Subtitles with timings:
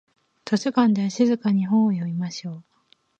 [0.45, 2.63] 図書館では静かに本を読みましょう。